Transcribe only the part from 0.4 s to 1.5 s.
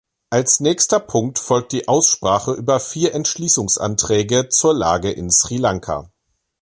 nächster Punkt